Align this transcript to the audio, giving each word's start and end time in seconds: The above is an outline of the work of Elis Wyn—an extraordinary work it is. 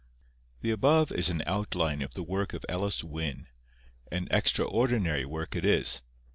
The 0.61 0.71
above 0.71 1.11
is 1.11 1.29
an 1.29 1.43
outline 1.45 2.01
of 2.01 2.15
the 2.15 2.23
work 2.23 2.53
of 2.53 2.65
Elis 2.67 3.03
Wyn—an 3.03 4.27
extraordinary 4.31 5.25
work 5.25 5.55
it 5.55 5.63
is. 5.63 6.01